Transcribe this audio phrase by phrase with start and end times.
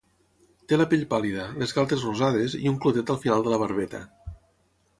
[0.71, 4.05] Té la pell pàl·lida, les galtes rosades, i un clotet al final de la barbeta.